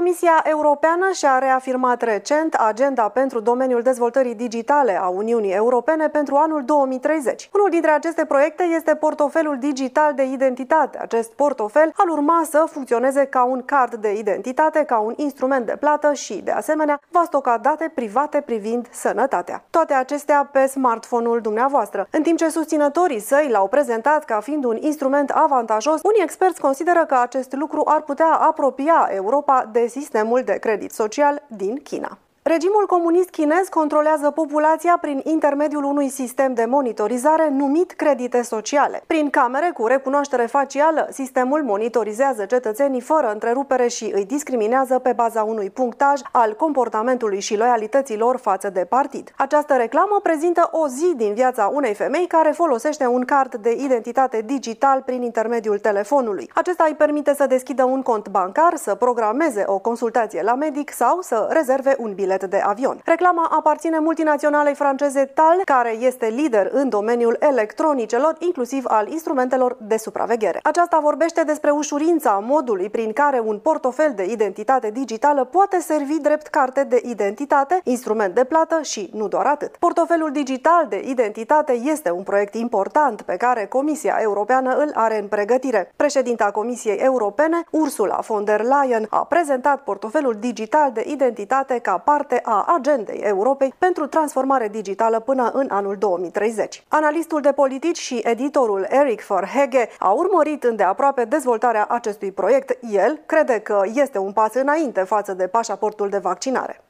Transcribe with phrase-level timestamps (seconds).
[0.00, 6.64] Comisia Europeană și-a reafirmat recent agenda pentru domeniul dezvoltării digitale a Uniunii Europene pentru anul
[6.64, 7.50] 2030.
[7.54, 10.98] Unul dintre aceste proiecte este portofelul digital de identitate.
[11.00, 15.76] Acest portofel ar urma să funcționeze ca un card de identitate, ca un instrument de
[15.80, 19.62] plată și, de asemenea, va stoca date private privind sănătatea.
[19.70, 22.06] Toate acestea pe smartphone-ul dumneavoastră.
[22.10, 27.04] În timp ce susținătorii săi l-au prezentat ca fiind un instrument avantajos, unii experți consideră
[27.04, 32.18] că acest lucru ar putea apropia Europa de sistemul de credit social din China.
[32.42, 39.02] Regimul comunist chinez controlează populația prin intermediul unui sistem de monitorizare numit credite sociale.
[39.06, 45.42] Prin camere cu recunoaștere facială, sistemul monitorizează cetățenii fără întrerupere și îi discriminează pe baza
[45.42, 49.32] unui punctaj al comportamentului și loialității lor față de partid.
[49.36, 54.42] Această reclamă prezintă o zi din viața unei femei care folosește un card de identitate
[54.46, 56.50] digital prin intermediul telefonului.
[56.54, 61.20] Acesta îi permite să deschidă un cont bancar, să programeze o consultație la medic sau
[61.20, 63.00] să rezerve un bilet bilet de avion.
[63.04, 69.96] Reclama aparține multinaționalei franceze TAL, care este lider în domeniul electronicelor, inclusiv al instrumentelor de
[69.96, 70.60] supraveghere.
[70.62, 76.46] Aceasta vorbește despre ușurința modului prin care un portofel de identitate digitală poate servi drept
[76.46, 79.76] carte de identitate, instrument de plată și nu doar atât.
[79.76, 85.26] Portofelul digital de identitate este un proiect important pe care Comisia Europeană îl are în
[85.26, 85.92] pregătire.
[85.96, 92.19] Președinta Comisiei Europene, Ursula von der Leyen, a prezentat portofelul digital de identitate ca parte
[92.20, 96.84] parte a agendei Europei pentru transformare digitală până în anul 2030.
[96.88, 102.78] Analistul de politici și editorul Eric Verhege a urmărit îndeaproape dezvoltarea acestui proiect.
[102.92, 106.80] El crede că este un pas înainte față de pașaportul de vaccinare.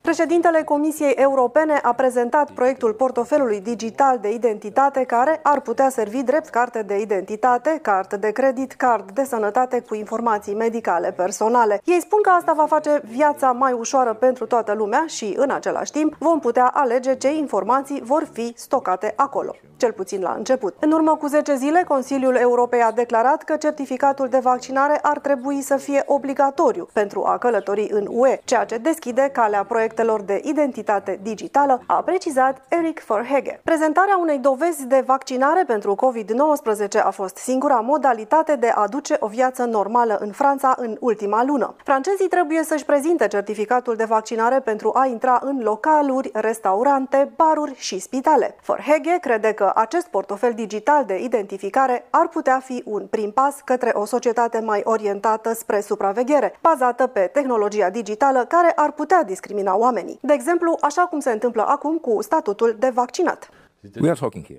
[0.00, 6.48] Președintele Comisiei Europene a prezentat proiectul portofelului digital de identitate care ar putea servi drept
[6.48, 11.80] carte de identitate, carte de credit, card de sănătate cu informații medicale personale.
[11.84, 15.92] Ei spun că asta va face viața mai ușoară pentru toată lumea și, în același
[15.92, 20.76] timp, vom putea alege ce informații vor fi stocate acolo cel puțin la început.
[20.80, 25.60] În urmă cu 10 zile, Consiliul Europei a declarat că certificatul de vaccinare ar trebui
[25.60, 31.18] să fie obligatoriu pentru a călători în UE, ceea ce deschide calea proiectelor de identitate
[31.22, 33.60] digitală, a precizat Eric Verhege.
[33.64, 39.26] Prezentarea unei dovezi de vaccinare pentru COVID-19 a fost singura modalitate de a duce o
[39.26, 41.74] viață normală în Franța în ultima lună.
[41.84, 47.98] Francezii trebuie să-și prezinte certificatul de vaccinare pentru a intra în localuri, restaurante, baruri și
[47.98, 48.56] spitale.
[48.66, 53.90] Verhege crede că acest portofel digital de identificare ar putea fi un prim pas către
[53.94, 60.18] o societate mai orientată spre supraveghere, bazată pe tehnologia digitală care ar putea discrimina oamenii.
[60.22, 63.50] De exemplu, așa cum se întâmplă acum cu statutul de vaccinat.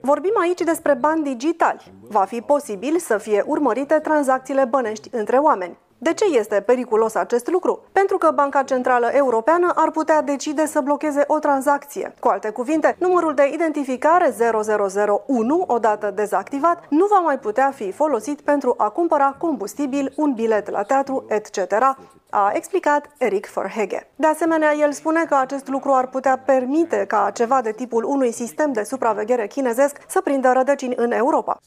[0.01, 1.93] Vorbim aici despre bani digitali.
[2.01, 5.77] Va fi posibil să fie urmărite tranzacțiile bănești între oameni.
[6.01, 7.83] De ce este periculos acest lucru?
[7.91, 12.13] Pentru că Banca Centrală Europeană ar putea decide să blocheze o tranzacție.
[12.19, 14.35] Cu alte cuvinte, numărul de identificare
[15.25, 20.69] 0001, odată dezactivat, nu va mai putea fi folosit pentru a cumpăra combustibil, un bilet
[20.69, 21.57] la teatru, etc.,
[22.29, 24.07] a explicat Eric Verhege.
[24.15, 28.31] De asemenea, el spune că acest lucru ar putea permite ca ceva de tipul unui
[28.31, 31.59] sistem de supraveghere chinezesc să prindă rădăcini în Europa.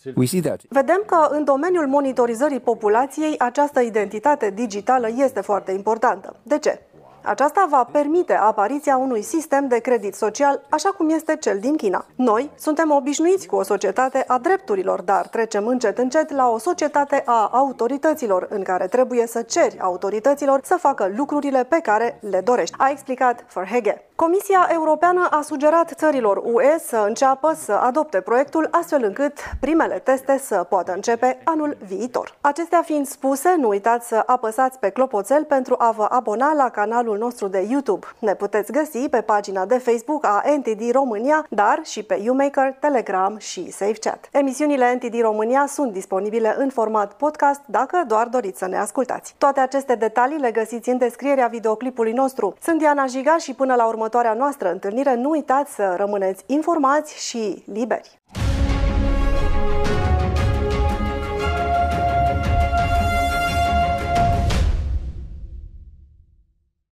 [0.69, 6.37] Vedem că în domeniul monitorizării populației această identitate digitală este foarte importantă.
[6.43, 6.81] De ce?
[7.25, 12.05] Aceasta va permite apariția unui sistem de credit social, așa cum este cel din China.
[12.15, 17.23] Noi suntem obișnuiți cu o societate a drepturilor, dar trecem încet încet la o societate
[17.27, 22.75] a autorităților, în care trebuie să ceri autorităților să facă lucrurile pe care le dorești,
[22.79, 23.95] a explicat Verhege.
[24.23, 30.39] Comisia Europeană a sugerat țărilor UE să înceapă să adopte proiectul astfel încât primele teste
[30.39, 32.35] să poată începe anul viitor.
[32.41, 37.03] Acestea fiind spuse, nu uitați să apăsați pe clopoțel pentru a vă abona la canalul
[37.03, 38.07] canalul nostru de YouTube.
[38.19, 43.39] Ne puteți găsi pe pagina de Facebook a NTD România, dar și pe YouMaker, Telegram
[43.39, 44.29] și SafeChat.
[44.33, 49.35] Emisiunile NTD România sunt disponibile în format podcast dacă doar doriți să ne ascultați.
[49.39, 52.55] Toate aceste detalii le găsiți în descrierea videoclipului nostru.
[52.63, 57.63] Sunt Diana Jiga și până la următoarea noastră întâlnire nu uitați să rămâneți informați și
[57.67, 58.21] liberi.